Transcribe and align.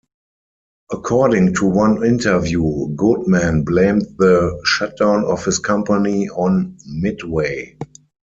According 0.91 1.53
to 1.57 1.67
one 1.67 2.03
interview, 2.03 2.87
Goodman 2.95 3.63
blamed 3.63 4.07
the 4.17 4.59
shutdown 4.65 5.23
of 5.25 5.45
his 5.45 5.59
company 5.59 6.27
on 6.27 6.75
Midway. 6.87 7.77